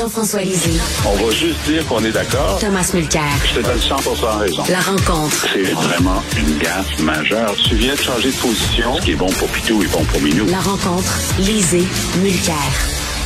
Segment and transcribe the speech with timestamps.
[0.00, 0.80] Jean-François Lisée.
[1.04, 2.58] On va juste dire qu'on est d'accord.
[2.58, 3.20] Thomas Mulcair.
[3.44, 3.96] Je te donne 100
[4.38, 4.62] raison.
[4.70, 5.46] La rencontre.
[5.52, 7.54] C'est vraiment une gaffe majeure.
[7.68, 8.96] Tu viens de changer de position.
[8.96, 10.46] Ce qui est bon pour Pitou est bon pour Minou.
[10.46, 11.18] La rencontre.
[11.38, 11.84] Lisée.
[12.22, 12.54] Mulcair.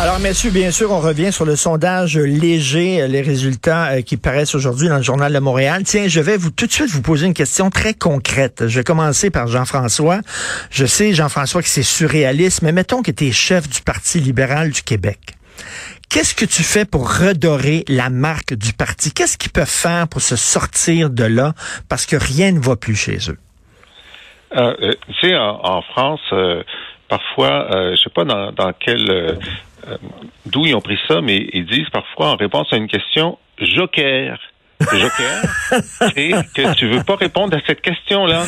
[0.01, 4.57] Alors, messieurs, bien sûr, on revient sur le sondage léger, les résultats euh, qui paraissent
[4.57, 5.85] aujourd'hui dans le Journal de Montréal.
[5.85, 8.65] Tiens, je vais vous tout de suite vous poser une question très concrète.
[8.67, 10.23] Je vais commencer par Jean-François.
[10.71, 14.71] Je sais, Jean-François, que c'est surréaliste, mais mettons que tu es chef du Parti libéral
[14.71, 15.37] du Québec.
[16.15, 19.13] Qu'est-ce que tu fais pour redorer la marque du parti?
[19.13, 21.55] Qu'est-ce qu'ils peuvent faire pour se sortir de là?
[21.89, 23.39] Parce que rien ne va plus chez eux.
[24.57, 26.63] Euh, euh tu sais, en, France, euh,
[27.09, 29.41] parfois, je sais pas dans, dans quel
[30.47, 34.39] d'où ils ont pris ça, mais ils disent parfois en réponse à une question joker.
[34.81, 35.43] Joker,
[36.15, 38.45] c'est que tu veux pas répondre à cette question-là.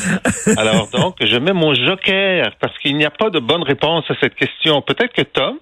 [0.56, 4.14] Alors donc, je mets mon joker parce qu'il n'y a pas de bonne réponse à
[4.20, 4.82] cette question.
[4.82, 5.58] Peut-être que Tom,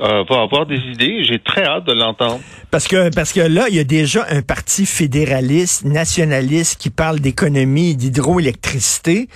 [0.00, 1.24] euh, va avoir des idées.
[1.24, 2.40] J'ai très hâte de l'entendre.
[2.70, 7.20] Parce que parce que là, il y a déjà un parti fédéraliste, nationaliste qui parle
[7.20, 9.28] d'économie, d'hydroélectricité,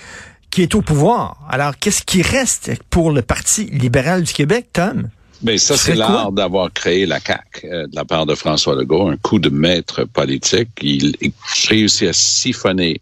[0.50, 1.38] qui est au pouvoir.
[1.48, 5.08] Alors, qu'est-ce qui reste pour le Parti libéral du Québec, Tom?
[5.42, 8.76] Mais ben, ça, c'est l'art d'avoir créé la CAQ euh, de la part de François
[8.76, 10.68] Legault, un coup de maître politique.
[10.80, 11.32] Il, il
[11.68, 13.00] réussit à siphonner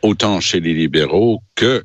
[0.00, 1.84] autant chez les libéraux que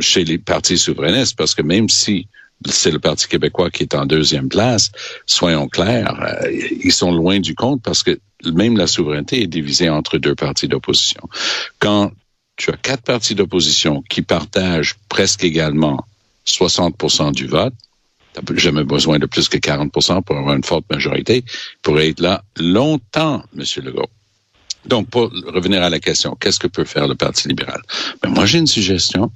[0.00, 2.26] chez les partis souverainistes, parce que même si
[2.66, 4.90] c'est le Parti québécois qui est en deuxième place.
[5.26, 6.50] Soyons clairs, euh,
[6.82, 10.68] ils sont loin du compte parce que même la souveraineté est divisée entre deux partis
[10.68, 11.22] d'opposition.
[11.78, 12.12] Quand
[12.56, 16.04] tu as quatre partis d'opposition qui partagent presque également
[16.46, 17.74] 60% du vote,
[18.34, 21.44] tu n'as jamais besoin de plus que 40% pour avoir une forte majorité,
[21.82, 23.64] pour être là longtemps, M.
[23.84, 24.10] Legault.
[24.86, 27.82] Donc, pour revenir à la question, qu'est-ce que peut faire le Parti libéral?
[28.22, 29.30] Ben, moi, j'ai une suggestion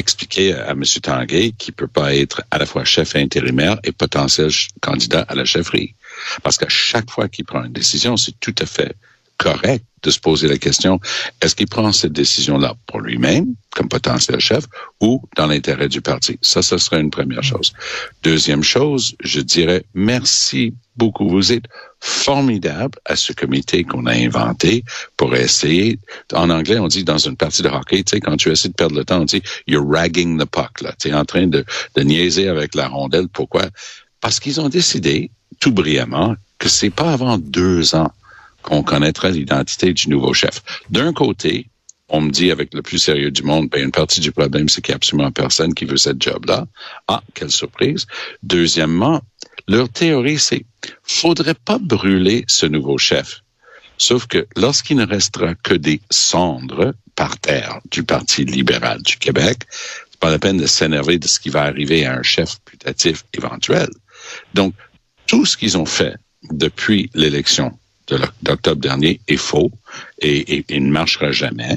[0.00, 0.82] expliquer à M.
[1.02, 5.44] Tanguay qu'il peut pas être à la fois chef intérimaire et potentiel candidat à la
[5.44, 5.94] chefferie.
[6.42, 8.96] Parce qu'à chaque fois qu'il prend une décision, c'est tout à fait
[9.40, 11.00] correct de se poser la question,
[11.40, 14.64] est-ce qu'il prend cette décision-là pour lui-même, comme potentiel chef,
[15.00, 16.38] ou dans l'intérêt du parti?
[16.42, 17.72] Ça, ce serait une première chose.
[18.22, 21.28] Deuxième chose, je dirais merci beaucoup.
[21.28, 21.64] Vous êtes
[22.00, 24.84] formidable à ce comité qu'on a inventé
[25.16, 25.98] pour essayer.
[26.32, 28.74] En anglais, on dit dans une partie de hockey, tu sais, quand tu essaies de
[28.74, 30.80] perdre le temps, on dit you're ragging the puck.
[30.80, 31.64] Là, tu es en train de,
[31.94, 33.28] de niaiser avec la rondelle.
[33.28, 33.66] Pourquoi?
[34.22, 35.30] Parce qu'ils ont décidé
[35.60, 38.12] tout brillamment que c'est pas avant deux ans
[38.62, 40.62] qu'on connaîtra l'identité du nouveau chef.
[40.90, 41.66] D'un côté,
[42.08, 44.82] on me dit avec le plus sérieux du monde, ben, une partie du problème, c'est
[44.82, 46.66] qu'il n'y a absolument personne qui veut cette job-là.
[47.08, 48.06] Ah, quelle surprise.
[48.42, 49.22] Deuxièmement,
[49.68, 50.64] leur théorie, c'est
[51.02, 53.42] faudrait pas brûler ce nouveau chef.
[53.98, 59.58] Sauf que lorsqu'il ne restera que des cendres par terre du Parti libéral du Québec,
[60.10, 63.24] c'est pas la peine de s'énerver de ce qui va arriver à un chef putatif
[63.34, 63.88] éventuel.
[64.54, 64.74] Donc,
[65.26, 66.16] tout ce qu'ils ont fait
[66.50, 67.78] depuis l'élection
[68.42, 69.70] d'octobre dernier est faux
[70.20, 71.76] et, et, ne marchera jamais.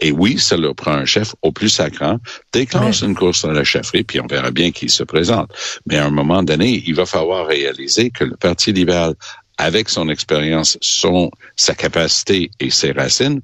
[0.00, 2.18] Et oui, ça leur prend un chef au plus sacrant,
[2.52, 5.50] déclenche une course à la chefferie, puis on verra bien qui se présente.
[5.86, 9.14] Mais à un moment donné, il va falloir réaliser que le Parti libéral,
[9.60, 13.40] avec son expérience, son, sa capacité et ses racines,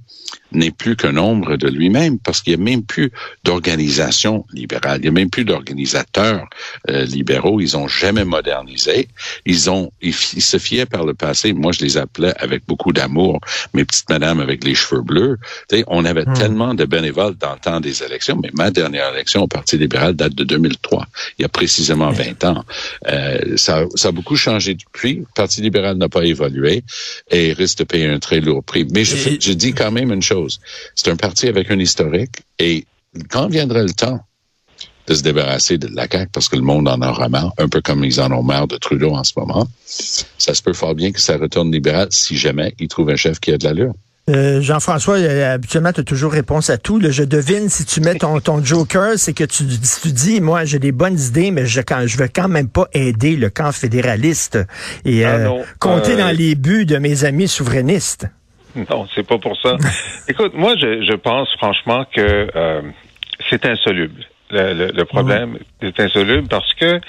[0.52, 3.12] n'est plus qu'un ombre de lui-même parce qu'il n'y a même plus
[3.44, 6.48] d'organisation libérale, il n'y a même plus d'organisateurs
[6.88, 7.60] euh, libéraux.
[7.60, 9.08] Ils ont jamais modernisé.
[9.44, 11.52] Ils ont, ils, se fiaient par le passé.
[11.52, 13.40] Moi, je les appelais avec beaucoup d'amour
[13.74, 15.38] mes petites madames avec les cheveux bleus.
[15.70, 16.34] sais, on avait hmm.
[16.34, 20.14] tellement de bénévoles dans le temps des élections, mais ma dernière élection au Parti libéral
[20.14, 21.06] date de 2003,
[21.38, 22.64] il y a précisément 20 ans.
[23.08, 25.16] Euh, ça, ça a beaucoup changé depuis.
[25.16, 26.84] Le Parti libéral n'a pas évolué
[27.30, 28.86] et risque de payer un très lourd prix.
[28.92, 30.60] Mais je, je dis quand même une chose
[30.94, 32.86] c'est un parti avec un historique et
[33.30, 34.20] quand viendra le temps
[35.06, 37.80] de se débarrasser de la CAQ parce que le monde en aura marre, un peu
[37.80, 41.12] comme ils en ont marre de Trudeau en ce moment, ça se peut fort bien
[41.12, 43.94] que ça retourne libéral si jamais ils trouvent un chef qui a de l'allure.
[44.28, 47.00] Euh, Jean-François, euh, habituellement, tu as toujours réponse à tout.
[47.00, 50.80] je devine, si tu mets ton, ton joker, c'est que tu, tu dis, moi, j'ai
[50.80, 54.58] des bonnes idées, mais je ne je veux quand même pas aider le camp fédéraliste
[55.04, 58.26] et ah euh, compter dans les buts de mes amis souverainistes.
[58.90, 59.76] Non, c'est pas pour ça.
[60.28, 62.82] Écoute, moi, je, je pense franchement que euh,
[63.48, 64.24] c'est insoluble.
[64.50, 67.00] Le, le, problème est insoluble parce que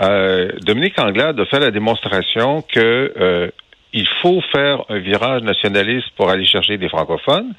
[0.00, 3.48] euh, Dominique Anglade a fait la démonstration que euh,
[3.92, 7.52] il faut faire un virage nationaliste pour aller chercher des francophones.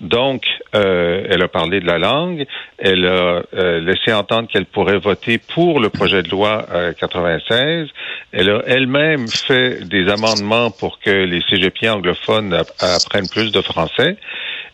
[0.00, 0.44] Donc,
[0.74, 2.46] euh, elle a parlé de la langue.
[2.78, 6.64] Elle a euh, laissé entendre qu'elle pourrait voter pour le projet de loi
[6.98, 7.58] 96.
[7.58, 7.86] Euh,
[8.32, 14.16] elle a elle-même fait des amendements pour que les cégepiers anglophones apprennent plus de français.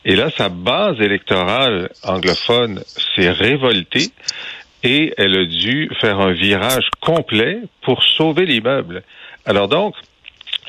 [0.04, 4.10] Et là, sa base électorale anglophone s'est révoltée
[4.84, 9.02] et elle a dû faire un virage complet pour sauver l'immeuble.
[9.46, 9.94] Alors donc,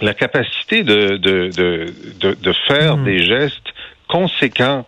[0.02, 1.86] la capacité de, de, de,
[2.20, 3.04] de, de faire Mm.
[3.04, 3.74] des gestes
[4.08, 4.86] conséquents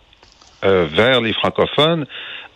[0.64, 2.06] euh, vers les francophones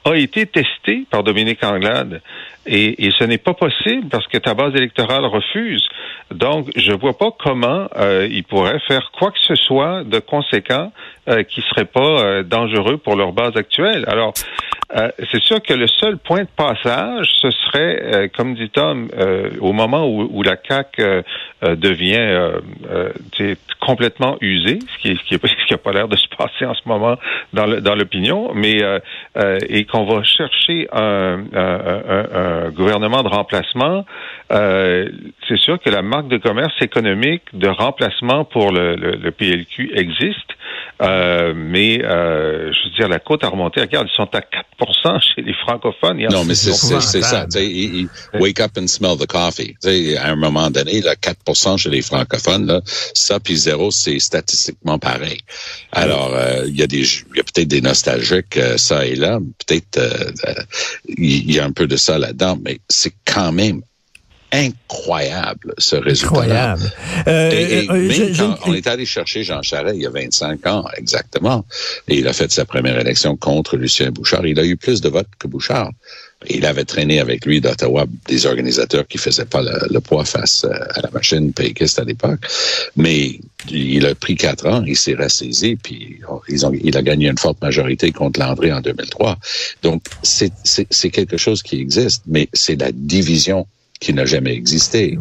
[0.05, 2.21] a été testée par Dominique Anglade.
[2.67, 5.87] Et, et ce n'est pas possible parce que ta base électorale refuse.
[6.31, 10.93] Donc, je vois pas comment euh, ils pourraient faire quoi que ce soit de conséquent
[11.29, 14.05] euh, qui serait pas euh, dangereux pour leur base actuelle.
[14.09, 14.35] Alors,
[14.97, 19.09] euh, c'est sûr que le seul point de passage, ce serait, euh, comme dit Tom,
[19.19, 21.01] euh, au moment où, la CAC
[21.63, 22.51] devient
[23.81, 26.67] complètement usée, ce qui, est- qui, est- ce qui a pas l'air de se passer
[26.67, 27.17] en ce moment
[27.53, 28.83] dans l'opinion, mais
[29.69, 31.45] et qu'on va chercher un,
[32.71, 34.05] gouvernement de remplacement,
[34.51, 40.53] c'est sûr que la marque de commerce économique de remplacement pour le, le- PLQ existe,
[41.01, 43.81] mais je veux dire, la côte a remonté.
[43.81, 44.65] Regarde, ils sont à 4
[45.21, 46.19] chez les francophones.
[46.19, 47.45] Il y a Non, mais c'est c'est c'est- c'est ça.
[47.47, 47.53] épouvantable.
[47.53, 47.95] tu sais, il-
[48.35, 49.75] il- wake up and smell the coffee.
[49.83, 52.81] Tu sais, à un moment donné, là, 4 chez les francophones, là,
[53.15, 55.39] ça puis zéro, c'est statistiquement pareil.
[55.93, 59.15] Alors, euh, il y a des, il y a peut-être des nostalgiques euh, ça et
[59.15, 60.31] là, peut-être euh,
[61.09, 63.83] il y a un peu de ça là-dedans, mais c'est quand même
[64.55, 66.29] incroyable ce résultat.
[66.35, 66.93] Incroyable.
[67.27, 70.03] Euh, Et, et euh, même je- je- quand on est allé chercher Jean Charest il
[70.03, 71.65] y a 25 ans exactement,
[72.09, 75.09] et il a fait sa première élection contre Lucien Bouchard, il a eu plus de
[75.09, 75.91] votes que Bouchard.
[76.51, 80.65] Il avait traîné avec lui d'Ottawa des organisateurs qui faisaient pas le, le poids face
[80.67, 82.41] euh, à la machine péquiste à l'époque.
[82.97, 83.41] Mais
[83.71, 87.29] il a pris quatre ans, il s'est ressaisi, puis oh, ils ont, il a gagné
[87.29, 89.39] une forte majorité contre Landry en 2003.
[89.83, 90.51] Donc, c'est
[91.11, 93.67] quelque chose qui existe, mais c'est la division
[94.01, 95.19] qui n'a jamais existé.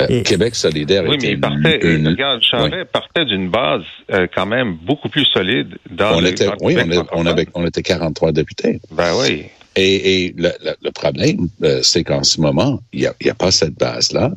[0.00, 3.82] Euh, Et- Québec solidaire Oui, était mais il partait, une- regarde, Charest partait d'une base
[4.12, 7.26] euh, quand même beaucoup plus solide dans on le, était, oui, on, est- on francophone.
[7.28, 8.80] avait, on était 43 députés.
[8.92, 9.46] Ben oui.
[9.76, 13.26] Et, et le, le- le problème, euh, c'est qu'en ce moment, il n'y a, il
[13.26, 14.32] y a pas cette base-là,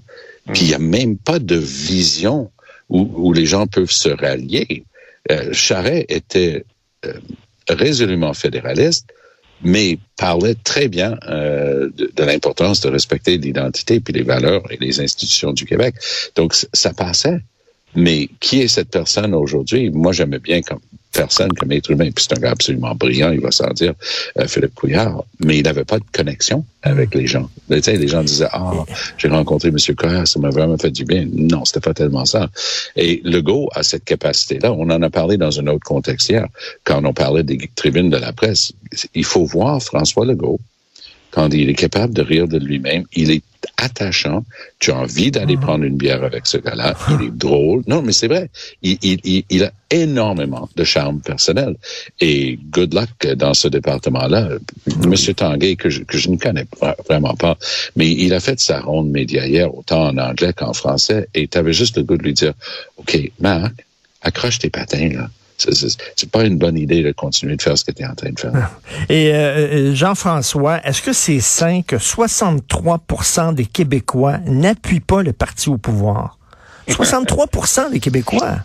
[0.54, 2.50] puis il n'y a même pas de vision
[2.90, 4.84] où, où les gens peuvent se rallier.
[5.32, 6.66] Euh, Charret était
[7.06, 7.14] euh,
[7.70, 9.08] résolument fédéraliste,
[9.64, 14.78] mais parlait très bien euh, de, de l'importance de respecter l'identité puis les valeurs et
[14.78, 15.96] les institutions du Québec.
[16.36, 17.40] Donc, ça passait.
[17.96, 19.92] Mais qui est cette personne aujourd'hui?
[19.92, 20.80] Moi, j'aimais bien comme
[21.14, 22.10] personne, comme être humain.
[22.14, 23.94] Puis c'est un gars absolument brillant, il va s'en dire,
[24.40, 25.24] euh, Philippe Couillard.
[25.40, 27.50] Mais il n'avait pas de connexion avec les gens.
[27.70, 28.86] Les gens disaient, ah,
[29.18, 29.78] j'ai rencontré M.
[29.96, 31.26] Couillard, ça m'a vraiment fait du bien.
[31.32, 32.50] Non, c'était pas tellement ça.
[32.96, 34.74] Et Legault a cette capacité-là.
[34.74, 36.48] On en a parlé dans un autre contexte hier,
[36.84, 38.74] quand on parlait des tribunes de la presse.
[39.14, 40.60] Il faut voir François Legault
[41.34, 43.42] quand il est capable de rire de lui-même, il est
[43.84, 44.44] attachant.
[44.80, 46.96] Tu as envie d'aller prendre une bière avec ce gars-là.
[47.10, 47.84] Il est drôle.
[47.88, 48.50] Non, mais c'est vrai.
[48.82, 51.76] Il, il, il, il a énormément de charme personnel.
[52.20, 54.50] Et good luck dans ce département-là.
[55.06, 57.58] Monsieur Tanguay, que je, que je ne connais vra- vraiment pas,
[57.96, 61.58] mais il a fait sa ronde média hier, autant en anglais qu'en français, et tu
[61.58, 62.54] avais juste le goût de lui dire,
[62.98, 63.74] OK, Marc,
[64.22, 65.30] accroche tes patins, là.
[65.72, 68.32] C'est- pas une bonne idée de continuer de faire ce que tu es en train
[68.32, 68.72] de faire.
[69.10, 69.36] Et euh,
[69.92, 75.78] euh, Jean-François, est-ce que c'est sain que 63% des Québécois n'appuient pas le parti au
[75.78, 76.38] pouvoir?
[76.90, 78.58] 63% des Québécois?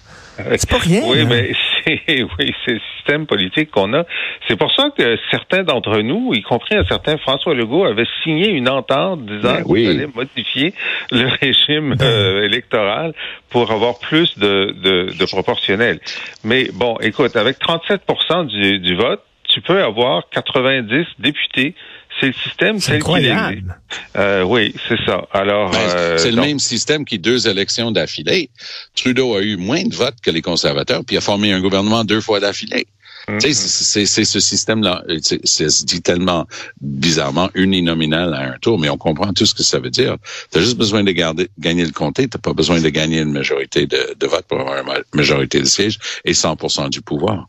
[0.57, 1.03] C'est pas rien.
[1.05, 1.25] Oui, là.
[1.25, 1.53] mais
[2.39, 4.05] oui, c'est le système politique qu'on a.
[4.47, 8.49] C'est pour ça que certains d'entre nous, y compris un certain François Legault, avaient signé
[8.51, 9.85] une entente disant Ben oui.
[9.85, 10.75] qu'il fallait modifier
[11.11, 13.15] le régime euh, électoral
[13.51, 16.01] pour avoir plus de, de, de proportionnel.
[16.45, 18.03] Mais bon, écoute, avec 37
[18.49, 21.75] du, du vote, tu peux avoir 90 députés.
[22.21, 23.81] C'est le système C'est tel qu'il incroyable.
[24.17, 25.27] Euh, oui, c'est ça.
[25.33, 28.51] Alors, Ben, euh, c'est le donc- même système qui, deux élections d'affilée,
[28.97, 32.21] Trudeau a eu moins de votes que les conservateurs, puis a formé un gouvernement deux
[32.21, 32.87] fois d'affilée.
[33.29, 33.39] Mhm.
[33.41, 35.03] Tu sais, c'est c'est ce système-là.
[35.23, 36.47] C'est c'est- se dit tellement
[36.81, 40.17] bizarrement uninominal à un tour, mais on comprend tout ce que ça veut dire.
[40.51, 43.33] Tu as juste besoin de garder, gagner le comté, tu pas besoin de gagner une
[43.33, 47.47] majorité de, de votes pour avoir une ma- majorité de sièges et 100% du pouvoir.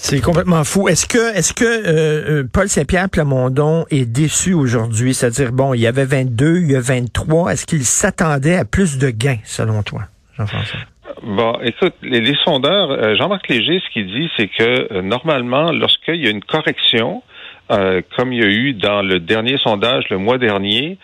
[0.00, 0.88] C'est complètement fou.
[0.88, 5.12] Est-ce que, est-ce que euh, euh, Paul Saint-Pierre Plamondon est déçu aujourd'hui?
[5.12, 7.52] C'est-à-dire, bon, il y avait 22, il y a 23.
[7.52, 10.02] Est-ce qu'il s'attendait à plus de gains, selon toi,
[10.38, 10.78] Jean-François?
[11.22, 16.22] Bon, écoute, les, sondeurs, euh, Jean-Marc Léger, ce qu'il dit, c'est que euh, normalement, lorsqu'il
[16.22, 17.22] y a une correction,
[17.72, 20.98] euh, comme il y a eu dans le dernier sondage le mois dernier,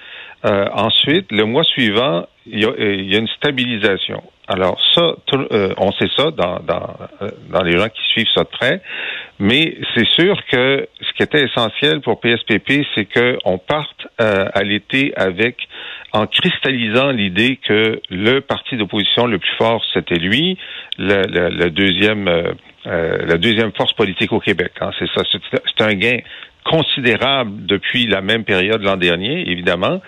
[0.45, 4.23] ensuite, le mois suivant, il y a, il y a une stabilisation.
[4.47, 5.15] Alors ça,
[5.53, 8.83] euh, on sait ça dans, dans, euh, dans les gens qui suivent ça de près,
[9.39, 14.63] mais c'est sûr que ce qui était essentiel pour PSPP, c'est qu'on parte euh, à
[14.63, 15.57] l'été avec,
[16.13, 20.59] en cristallisant l'idée que le parti d'opposition le plus fort, c'était lui,
[20.99, 22.53] le, le- le deuxième, euh,
[22.87, 24.73] euh, la deuxième force politique au Québec.
[24.83, 24.91] hein.
[24.99, 26.19] c'est ça, c'est un gain
[26.65, 30.01] considérable depuis la même période l'an dernier, évidemment,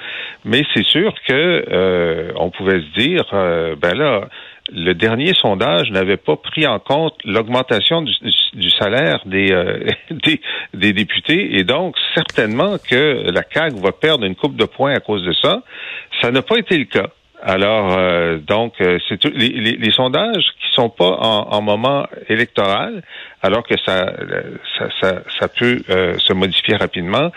[0.44, 4.28] mais c'est sûr que euh, on pouvait se dire, euh, ben là,
[4.72, 10.40] le dernier sondage n'avait pas pris en compte l'augmentation du, salaire des, euh, des,
[10.74, 15.00] des, députés et donc certainement que la CAQ va perdre une coupe de points à
[15.00, 15.62] cause de ça.
[16.20, 17.10] Ça n'a pas été le cas.
[17.48, 22.04] Alors, euh, donc, euh, c'est les, les, les, sondages qui sont pas en, en, moment
[22.28, 23.04] électoral,
[23.40, 24.12] alors que ça,
[24.76, 27.30] ça, ça, ça peut euh, se modifier rapidement,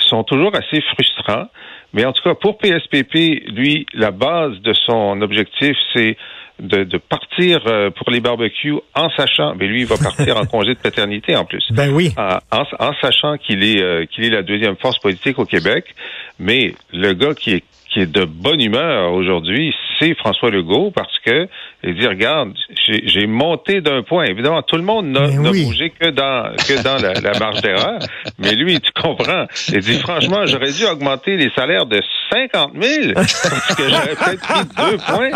[0.00, 1.46] sont toujours assez frustrants.
[1.92, 6.16] Mais en tout cas, pour PSPP, lui, la base de son objectif, c'est
[6.58, 7.60] de, de, partir
[7.94, 11.44] pour les barbecues en sachant, mais lui, il va partir en congé de paternité en
[11.44, 11.64] plus.
[11.70, 12.12] Ben oui.
[12.16, 12.38] En,
[12.80, 15.94] en sachant qu'il est qu'il est la deuxième force politique au Québec,
[16.40, 17.64] mais le gars qui est
[17.96, 21.48] qui est de bonne humeur aujourd'hui, c'est François Legault parce que
[21.82, 22.52] il dit regarde,
[22.86, 24.24] j'ai monté d'un point.
[24.24, 27.98] Évidemment, tout le monde n'a bougé que dans que dans la, la marge d'erreur,
[28.38, 29.46] mais lui, tu comprends.
[29.68, 32.00] Il dit franchement, j'aurais dû augmenter les salaires de
[32.30, 35.30] 50 000 parce que j'aurais peut-être pris deux points.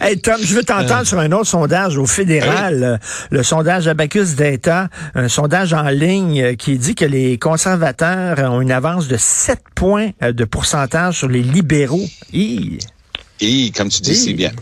[0.00, 4.88] hey Tom, je veux t'entendre sur un autre sondage au fédéral, le sondage Abacus d'État,
[5.14, 10.10] un sondage en ligne qui dit que les conservateurs ont une avance de 7 points
[10.20, 12.06] de pourcentage sur les libéraux.
[12.32, 14.52] Et comme tu dis si bien.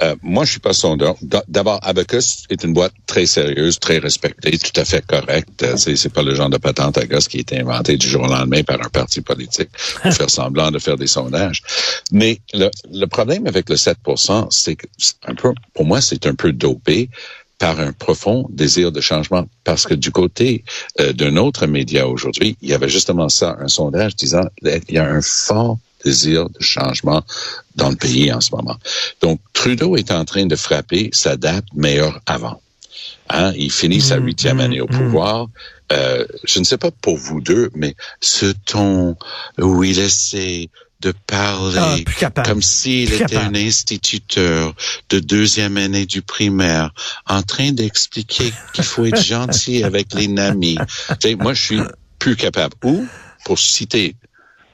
[0.00, 1.16] Euh, moi, je suis pas sondeur.
[1.48, 5.62] D'abord, Abacus est une boîte très sérieuse, très respectée, tout à fait correcte.
[5.62, 8.22] Euh, c'est pas le genre de patente à gosse qui a été inventé du jour
[8.22, 9.70] au lendemain par un parti politique
[10.02, 11.62] pour faire semblant de faire des sondages.
[12.12, 14.86] Mais le, le problème avec le 7% c'est que
[15.26, 17.10] un peu, pour moi, c'est un peu dopé
[17.58, 19.46] par un profond désir de changement.
[19.64, 20.64] Parce que du côté
[21.00, 24.98] euh, d'un autre média aujourd'hui, il y avait justement ça, un sondage disant il y
[24.98, 27.22] a un fort désir de changement
[27.74, 28.76] dans le pays en ce moment.
[29.20, 32.60] Donc, Trudeau est en train de frapper sa date meilleure avant.
[33.30, 33.52] Hein?
[33.56, 34.98] Il finit sa mmh, huitième mmh, année au mmh.
[34.98, 35.48] pouvoir.
[35.92, 39.16] Euh, je ne sais pas pour vous deux, mais ce ton
[39.58, 40.68] où il essaie
[41.00, 44.74] de parler ah, comme s'il était un instituteur
[45.10, 46.92] de deuxième année du primaire,
[47.26, 50.76] en train d'expliquer qu'il faut être gentil avec les amis.
[51.38, 51.80] moi, je suis
[52.18, 52.74] plus capable.
[52.82, 53.06] Ou,
[53.44, 54.16] pour citer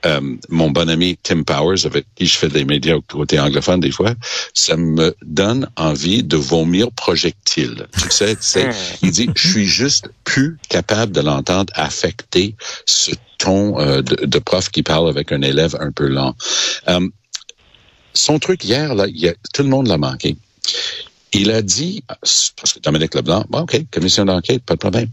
[0.07, 3.81] euh, mon bon ami Tim Powers, avec qui je fais des médias au côté anglophone
[3.81, 4.15] des fois,
[4.53, 7.87] ça me donne envie de vomir projectile.
[8.01, 8.59] Tu sais, tu
[9.03, 12.55] il dit, je suis juste plus capable de l'entendre affecter
[12.87, 16.35] ce ton euh, de, prof qui parle avec un élève un peu lent.
[16.89, 17.09] Euh,
[18.13, 20.37] son truc hier, là, il a, tout le monde l'a manqué.
[21.33, 25.11] Il a dit, parce que Dominique Leblanc, bon, OK, commission d'enquête, pas de problème.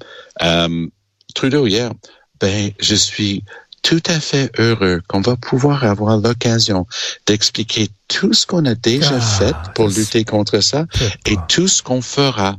[1.33, 1.91] Trudeau hier,
[2.39, 3.43] ben, je suis
[3.81, 6.85] tout à fait heureux qu'on va pouvoir avoir l'occasion
[7.25, 10.85] d'expliquer tout ce qu'on a déjà ah, fait pour lutter contre ça
[11.25, 12.57] et tout ce qu'on fera.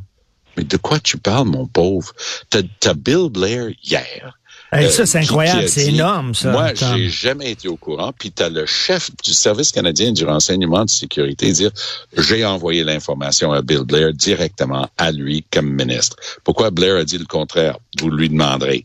[0.57, 2.12] Mais de quoi tu parles, mon pauvre?
[2.50, 4.38] T'as Bill Blair hier.
[4.71, 6.50] ça, euh, c'est incroyable, c'est énorme, ça.
[6.50, 8.12] Moi, j'ai jamais été au courant.
[8.19, 11.71] Puis tu as le chef du service canadien du renseignement de sécurité dire
[12.19, 16.17] j'ai envoyé l'information à Bill Blair directement à lui comme ministre.
[16.45, 17.79] Pourquoi Blair a dit le contraire?
[17.99, 18.85] Vous lui demanderez.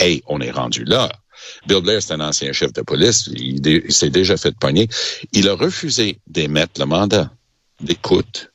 [0.00, 1.10] hey, on est rendu là.
[1.66, 3.28] Bill Blair, c'est un ancien chef de police.
[3.34, 4.88] Il, s'est déjà fait pogner.
[5.32, 7.30] Il a refusé d'émettre le mandat
[7.80, 8.50] d'écoute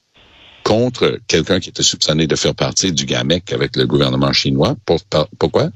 [0.63, 4.75] contre quelqu'un qui était soupçonné de faire partie du GAMEC avec le gouvernement chinois.
[4.85, 5.69] pourquoi?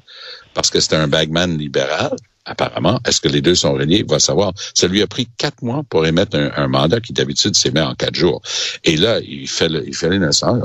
[0.54, 3.00] Parce que c'était un bagman libéral apparemment.
[3.06, 4.00] Est-ce que les deux sont reliés?
[4.00, 4.54] Il va savoir.
[4.74, 8.16] Ça lui a pris quatre mois pour émettre un, mandat qui d'habitude s'émet en quatre
[8.16, 8.42] jours.
[8.84, 10.60] Et là, il fait le, il fait l'innocent.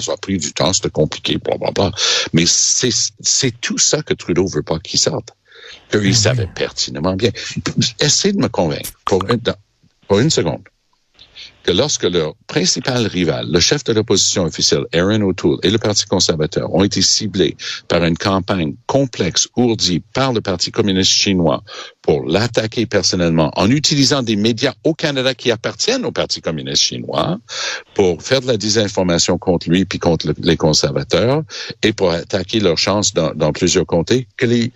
[0.00, 1.38] ça a pris du temps, c'était compliqué,
[2.32, 2.90] Mais c'est,
[3.20, 5.30] c'est tout ça que Trudeau veut pas qu'il sorte.
[5.90, 7.30] qu'il il savait pertinemment bien.
[8.00, 9.24] Essayez de me convaincre pour
[10.08, 10.62] pour une seconde
[11.62, 16.06] que lorsque leur principal rival, le chef de l'opposition officielle, Aaron O'Toole, et le Parti
[16.06, 17.56] conservateur ont été ciblés
[17.88, 21.62] par une campagne complexe ourdie par le Parti communiste chinois
[22.02, 27.38] pour l'attaquer personnellement en utilisant des médias au Canada qui appartiennent au Parti communiste chinois
[27.94, 31.42] pour faire de la désinformation contre lui puis contre les conservateurs
[31.82, 34.72] et pour attaquer leurs chances dans, dans plusieurs comtés, que les,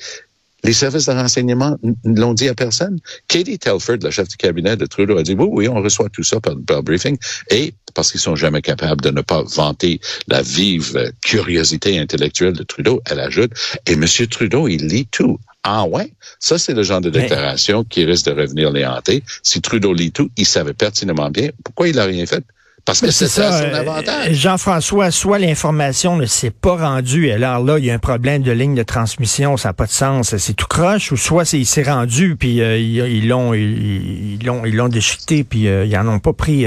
[0.67, 2.99] les services de renseignement ne l'ont dit à personne.
[3.29, 6.25] Katie Telford, la chef du cabinet de Trudeau, a dit oui, oui, on reçoit tout
[6.25, 7.17] ça par, par briefing.
[7.51, 12.65] Et parce qu'ils sont jamais capables de ne pas vanter la vive curiosité intellectuelle de
[12.65, 13.53] Trudeau, elle ajoute,
[13.87, 14.05] et M.
[14.29, 15.39] Trudeau, il lit tout.
[15.63, 16.13] Ah ouais?
[16.39, 19.23] Ça, c'est le genre de déclaration qui risque de revenir les hanter.
[19.43, 22.45] Si Trudeau lit tout, il savait pertinemment bien pourquoi il n'a rien fait.
[22.87, 24.33] Parce que c'est ça, son euh, avantage.
[24.33, 28.53] Jean-François, soit l'information ne s'est pas rendue, alors là, il y a un problème de
[28.53, 31.83] ligne de transmission, ça n'a pas de sens, c'est tout croche, ou soit il s'est
[31.83, 36.33] rendu, puis euh, ils l'ont ils l'ont ils déchiqueté, puis euh, ils n'en ont pas
[36.33, 36.65] pris,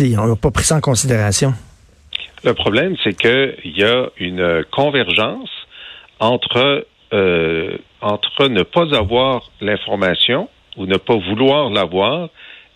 [0.00, 1.52] ils n'ont pas pris ça en considération.
[2.44, 5.50] Le problème, c'est qu'il y a une convergence
[6.20, 12.28] entre, euh, entre ne pas avoir l'information ou ne pas vouloir l'avoir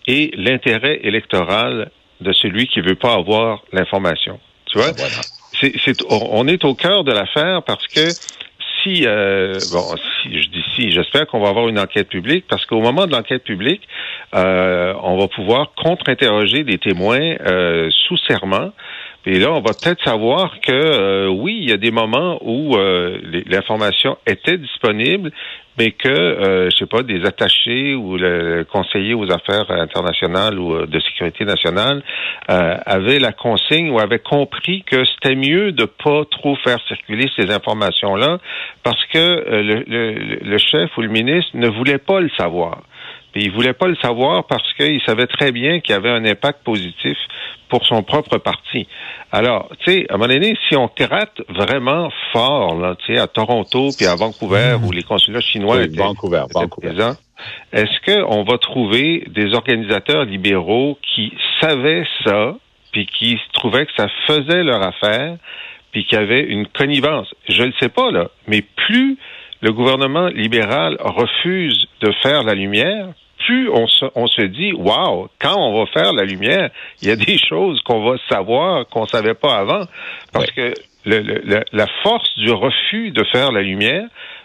[0.06, 1.90] et l'intérêt électoral
[2.22, 4.38] de celui qui veut pas avoir l'information.
[4.66, 4.92] Tu vois?
[5.60, 8.08] C'est, c'est, on est au cœur de l'affaire parce que
[8.82, 9.84] si, euh, bon,
[10.22, 13.12] si je dis si, j'espère qu'on va avoir une enquête publique parce qu'au moment de
[13.12, 13.86] l'enquête publique,
[14.34, 18.72] euh, on va pouvoir contre-interroger des témoins euh, sous serment
[19.24, 22.76] et là, on va peut-être savoir que euh, oui, il y a des moments où
[22.76, 25.30] euh, l'information était disponible,
[25.78, 30.74] mais que, euh, je sais pas, des attachés ou le conseiller aux affaires internationales ou
[30.74, 32.02] euh, de sécurité nationale
[32.48, 37.50] avaient la consigne ou avaient compris que c'était mieux de pas trop faire circuler ces
[37.50, 38.38] informations-là
[38.82, 42.82] parce que le chef ou le ministre ne voulait pas le savoir.
[43.32, 46.24] Puis il voulait pas le savoir parce qu'il savait très bien qu'il y avait un
[46.24, 47.16] impact positif
[47.68, 48.86] pour son propre parti.
[49.30, 53.18] Alors, tu sais, à un moment donné, si on gratte vraiment fort, là, tu sais,
[53.18, 54.84] à Toronto puis à Vancouver, mmh.
[54.84, 56.88] où les consulats chinois oui, étaient, Vancouver, Vancouver.
[56.88, 57.16] présents,
[57.72, 62.56] est-ce qu'on va trouver des organisateurs libéraux qui savaient ça,
[62.92, 65.36] puis qui trouvaient que ça faisait leur affaire,
[65.92, 67.34] puis qui avaient une connivence?
[67.48, 69.16] Je ne sais pas, là, mais plus
[69.62, 73.08] le gouvernement libéral refuse de faire la lumière,
[73.46, 77.10] plus on se, on se dit, wow, quand on va faire la lumière, il y
[77.10, 79.86] a des choses qu'on va savoir qu'on savait pas avant,
[80.32, 84.04] parce que le, le, la force du refus de faire la lumière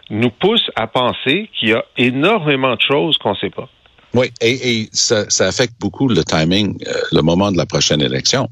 [0.10, 3.70] nous pousse à penser qu'il y a énormément de choses qu'on ne sait pas.
[4.14, 8.02] Oui, et, et ça, ça, affecte beaucoup le timing, euh, le moment de la prochaine
[8.02, 8.48] élection.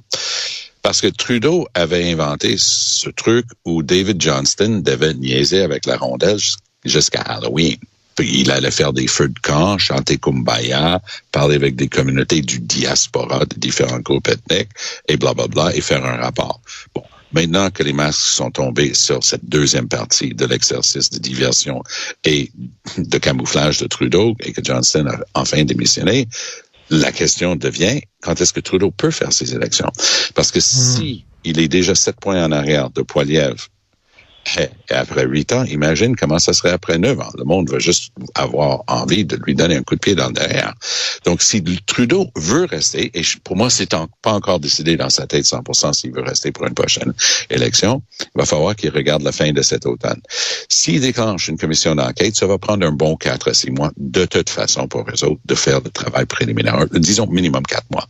[0.85, 6.37] Parce que Trudeau avait inventé ce truc où David Johnston devait niaiser avec la rondelle
[6.83, 7.77] jusqu'à Halloween.
[8.13, 11.01] Puis il allait faire des feux de camp, chanter Kumbaya,
[11.31, 14.69] parler avec des communautés du diaspora, de différents groupes ethniques,
[15.07, 16.61] et blablabla, bla, bla, et faire un rapport.
[16.93, 17.01] Bon.
[17.31, 21.83] Maintenant que les masques sont tombés sur cette deuxième partie de l'exercice de diversion
[22.23, 22.51] et
[22.97, 26.27] de camouflage de Trudeau et que Johnson a enfin démissionné,
[26.89, 29.91] la question devient quand est-ce que Trudeau peut faire ses élections?
[30.33, 31.39] Parce que si hmm.
[31.45, 33.67] il est déjà sept points en arrière de Poiliev
[34.57, 37.31] et après huit ans, imagine comment ça serait après neuf ans.
[37.37, 40.33] Le monde va juste avoir envie de lui donner un coup de pied dans le
[40.33, 40.73] derrière.
[41.25, 45.45] Donc, si Trudeau veut rester, et pour moi, c'est pas encore décidé dans sa tête
[45.45, 47.13] 100% s'il veut rester pour une prochaine
[47.49, 50.21] élection, il va falloir qu'il regarde la fin de cet automne.
[50.69, 54.25] S'il déclenche une commission d'enquête, ça va prendre un bon quatre à six mois, de
[54.25, 56.85] toute façon, pour eux autres, de faire le travail préliminaire.
[56.93, 58.07] Disons minimum quatre mois.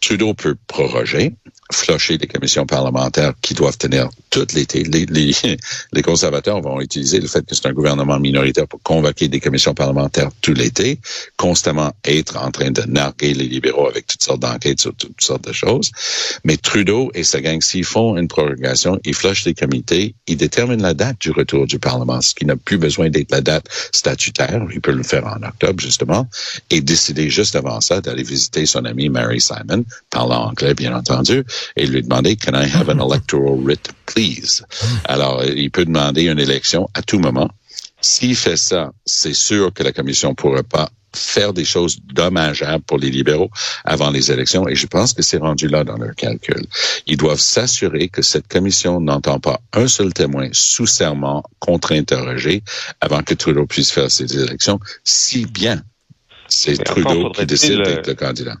[0.00, 1.34] Trudeau peut proroger,
[1.72, 4.82] flusher des commissions parlementaires qui doivent tenir tout l'été.
[4.84, 5.34] Les, les,
[5.92, 9.74] les, conservateurs vont utiliser le fait que c'est un gouvernement minoritaire pour convoquer des commissions
[9.74, 10.98] parlementaires tout l'été,
[11.36, 15.46] constamment être en train de narguer les libéraux avec toutes sortes d'enquêtes sur toutes sortes
[15.46, 15.90] de choses.
[16.44, 20.82] Mais Trudeau et sa gang, s'ils font une prorogation, ils flushent des comités, ils déterminent
[20.82, 24.64] la date du retour du Parlement, ce qui n'a plus besoin d'être la date statutaire.
[24.72, 26.28] Il peut le faire en octobre, justement,
[26.70, 31.44] et décider juste avant ça d'aller visiter son ami Mary Simon, parlant anglais, bien entendu,
[31.76, 34.64] et lui demander Can I have an electoral writ, please?
[35.04, 37.50] Alors, il peut demander une élection à tout moment.
[38.00, 42.84] S'il fait ça, c'est sûr que la commission ne pourra pas faire des choses dommageables
[42.84, 43.50] pour les libéraux
[43.84, 46.66] avant les élections et je pense que c'est rendu là dans leur calcul.
[47.06, 52.62] Ils doivent s'assurer que cette commission n'entend pas un seul témoin sous serment contre-interrogé
[53.00, 55.82] avant que Trudeau puisse faire ses élections, si bien
[56.48, 58.56] c'est Trudeau qui décide d'être le candidat.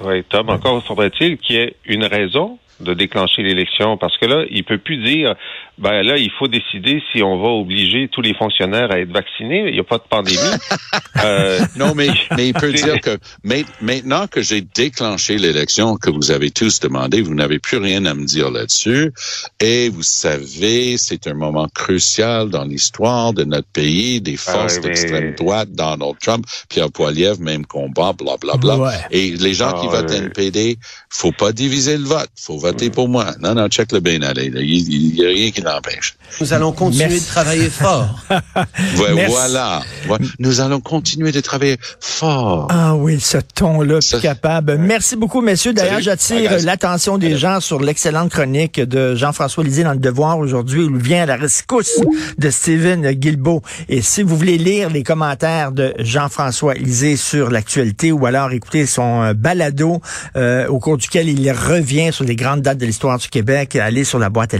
[0.00, 4.44] Oui, Tom, encore faudrait-il qu'il y ait une raison de déclencher l'élection parce que là,
[4.50, 5.34] il peut plus dire
[5.78, 9.64] ben là, il faut décider si on va obliger tous les fonctionnaires à être vaccinés.
[9.68, 10.38] Il n'y a pas de pandémie.
[11.24, 13.18] euh, non, mais, mais il peut dire que
[13.80, 18.14] maintenant que j'ai déclenché l'élection que vous avez tous demandé, vous n'avez plus rien à
[18.14, 19.12] me dire là-dessus.
[19.60, 24.80] Et vous savez, c'est un moment crucial dans l'histoire de notre pays, des ah forces
[24.80, 28.92] d'extrême droite, Donald Trump, Pierre Poilievre, même combat, bla bla bla.
[29.10, 30.76] Et les gens ah qui votent NPD,
[31.08, 33.34] faut pas diviser le vote, faut voter pour moi.
[33.40, 34.46] Non, non, check le bien aller.
[34.46, 35.62] Il n'y a rien qui
[36.40, 38.20] nous allons continuer de travailler fort.
[39.28, 39.82] voilà.
[40.38, 42.68] Nous allons continuer de travailler fort.
[42.70, 44.78] Ah oui, ce ton-là, capable.
[44.78, 45.72] Merci beaucoup, messieurs.
[45.72, 50.84] D'ailleurs, j'attire l'attention des gens sur l'excellente chronique de Jean-François Lisée dans Le Devoir aujourd'hui,
[50.84, 51.98] où il vient à la rescousse
[52.38, 53.62] de Steven Guilbeault.
[53.88, 58.86] Et si vous voulez lire les commentaires de Jean-François Lisée sur l'actualité ou alors écouter
[58.86, 60.00] son euh, balado
[60.36, 64.04] euh, au cours duquel il revient sur les grandes dates de l'histoire du Québec, allez
[64.04, 64.54] sur la boîte